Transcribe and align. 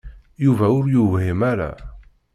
Yuba 0.45 0.65
ur 0.77 0.85
yewhim 0.93 1.41
ara. 1.51 1.71